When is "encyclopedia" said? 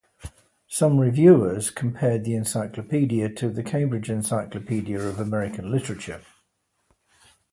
2.33-3.29, 4.09-4.99